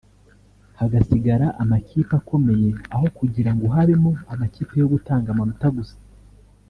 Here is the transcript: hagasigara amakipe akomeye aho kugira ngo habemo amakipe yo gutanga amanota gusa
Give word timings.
hagasigara 0.79 1.47
amakipe 1.61 2.13
akomeye 2.21 2.69
aho 2.95 3.07
kugira 3.17 3.51
ngo 3.55 3.65
habemo 3.75 4.11
amakipe 4.33 4.73
yo 4.81 4.87
gutanga 4.93 5.27
amanota 5.31 5.67
gusa 5.77 5.97